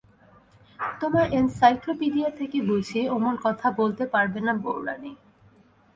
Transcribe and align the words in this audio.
তোমার 1.01 1.25
এনসাইাক্লোপীডিয়া 1.33 2.29
থেকে 2.39 2.57
বুঝি– 2.61 3.11
অমন 3.15 3.33
কথা 3.45 3.67
বলতে 3.79 4.03
পারবে 4.13 4.39
না 4.41 4.53
বউরানী। 4.63 5.13